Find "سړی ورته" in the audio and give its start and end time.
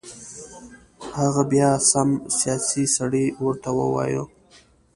2.97-3.69